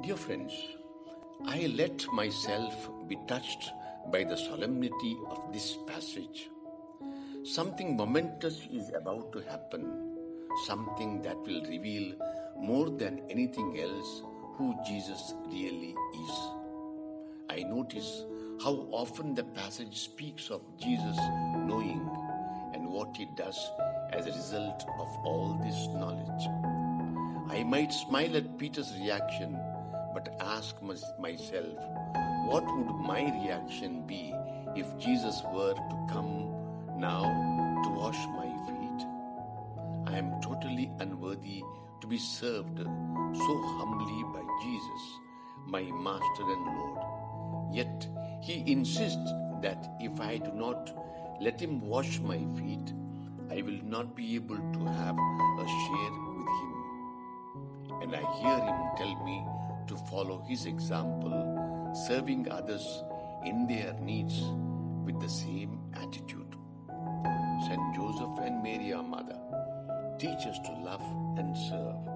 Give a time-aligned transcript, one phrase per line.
[0.00, 0.52] Dear friends,
[1.44, 3.72] I let myself be touched
[4.12, 6.48] by the solemnity of this passage.
[7.42, 10.16] Something momentous is about to happen,
[10.66, 12.14] something that will reveal
[12.56, 14.22] more than anything else
[14.56, 16.38] who Jesus really is.
[17.50, 18.22] I notice
[18.62, 21.16] how often the passage speaks of Jesus
[21.66, 22.08] knowing
[22.72, 23.58] and what he does
[24.12, 26.46] as a result of all this knowledge.
[27.50, 29.58] I might smile at Peter's reaction,
[30.18, 31.78] but ask myself,
[32.46, 34.34] what would my reaction be
[34.74, 36.52] if Jesus were to come
[36.98, 37.22] now
[37.84, 39.06] to wash my feet?
[40.12, 41.62] I am totally unworthy
[42.00, 45.04] to be served so humbly by Jesus,
[45.66, 46.98] my Master and Lord.
[47.72, 48.08] Yet
[48.42, 49.30] he insists
[49.62, 50.90] that if I do not
[51.40, 52.92] let him wash my feet,
[53.52, 56.74] I will not be able to have a share with him.
[58.02, 59.14] And I hear him tell
[60.10, 63.02] follow his example, serving others
[63.44, 64.42] in their needs
[65.04, 66.54] with the same attitude.
[67.66, 69.38] Saint Joseph and Mary, our mother,
[70.18, 71.02] teach us to love
[71.36, 72.08] and serve